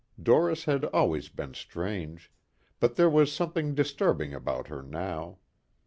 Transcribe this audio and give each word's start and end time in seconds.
Doris 0.19 0.63
had 0.65 0.85
always 0.85 1.29
been 1.29 1.53
strange, 1.53 2.31
but 2.79 2.95
there 2.95 3.07
was 3.07 3.31
something 3.31 3.75
disturbing 3.75 4.33
about 4.33 4.67
her 4.67 4.81
now. 4.81 5.37